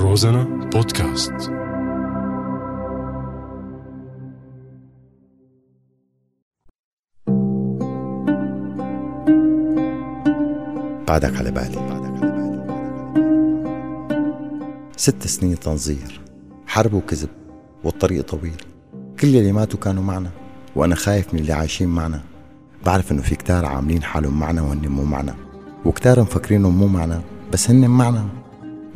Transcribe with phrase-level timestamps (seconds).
[0.00, 1.32] روزانا بودكاست.
[11.08, 11.78] بعدك على بالي.
[14.96, 16.20] ست سنين تنظير
[16.66, 17.28] حرب وكذب
[17.84, 18.62] والطريق طويل.
[19.20, 20.30] كل اللي ماتوا كانوا معنا
[20.76, 22.20] وأنا خايف من اللي عايشين معنا.
[22.86, 25.34] بعرف إنه في كتار عاملين حالهم معنا وهن مو معنا.
[25.84, 27.22] وكتار مفكرينهم مو معنا
[27.52, 28.28] بس هن معنا.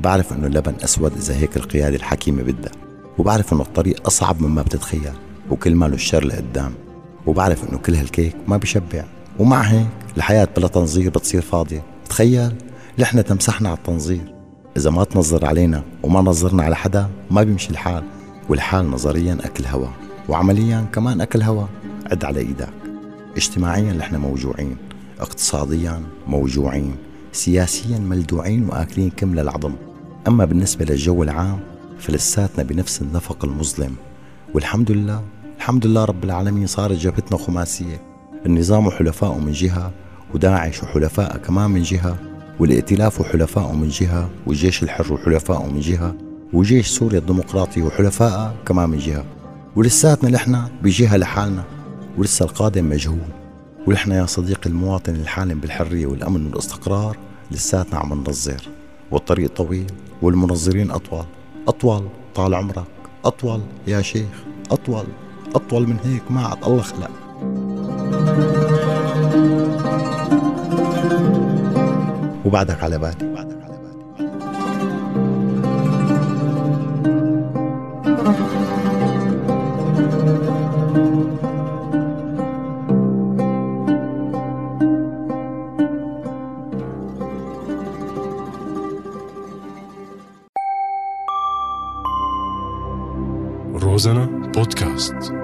[0.05, 2.73] بعرف إنه اللبن أسود إذا هيك القيادة الحكيمة بدها
[3.19, 5.13] وبعرف إنه الطريق أصعب مما بتتخيل
[5.51, 6.73] وكل ماله الشر لقدام
[7.27, 9.05] وبعرف إنه كل هالكيك ما بشبع
[9.39, 11.83] ومع هيك الحياة بلا تنظير بتصير فاضية.
[12.09, 12.53] تخيل
[12.99, 14.35] نحن تمسحنا على التنظير.
[14.77, 18.05] إذا ما تنظر علينا وما نظرنا على حدا ما بيمشي الحال
[18.49, 19.89] والحال نظريا أكل هوا
[20.29, 21.67] وعمليا كمان أكل هوا.
[22.11, 22.69] عد على إيدك.
[23.37, 24.77] اجتماعيا نحن موجوعين
[25.21, 26.95] اقتصاديا موجوعين
[27.33, 29.75] سياسيا ملدوعين وآكلين كم للعظم.
[30.29, 31.61] أما بالنسبة للجو العام
[31.99, 33.95] فلساتنا بنفس النفق المظلم.
[34.55, 35.23] والحمد لله
[35.57, 38.03] الحمد لله رب العالمين صارت جبهتنا خماسية.
[38.47, 39.93] النظام وحلفائه من جهة
[40.35, 42.17] وداعش وحلفائه كمان من جهة
[42.61, 46.15] والائتلاف وحلفائه من جهة والجيش الحر وحلفائه من جهة
[46.53, 49.25] وجيش سوريا الديمقراطي وحلفائه كمان من جهة.
[49.77, 51.65] ولساتنا نحن بجهة لحالنا
[52.19, 53.33] ولسه القادم مجهول.
[53.87, 57.17] ونحن يا صديقي المواطن الحالم بالحرية والأمن والاستقرار
[57.51, 58.69] لساتنا عم ننظر
[59.13, 59.87] والطريق طويل
[60.23, 61.25] والمنظرين أطول.
[61.69, 62.85] أطول طال عمرك.
[63.25, 64.45] أطول يا شيخ.
[64.71, 65.05] أطول.
[65.55, 67.11] أطول من هيك ما عاد الله خلق.
[72.45, 73.52] وبعدك على بالي.
[93.75, 95.42] روزانا بودكاست